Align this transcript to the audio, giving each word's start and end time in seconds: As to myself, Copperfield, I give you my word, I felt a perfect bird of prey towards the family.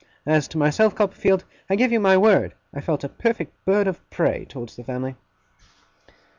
As 0.25 0.47
to 0.47 0.57
myself, 0.57 0.95
Copperfield, 0.95 1.45
I 1.69 1.75
give 1.75 1.91
you 1.91 1.99
my 1.99 2.17
word, 2.17 2.55
I 2.73 2.81
felt 2.81 3.03
a 3.03 3.07
perfect 3.07 3.53
bird 3.65 3.85
of 3.85 4.09
prey 4.09 4.45
towards 4.45 4.75
the 4.75 4.83
family. 4.83 5.13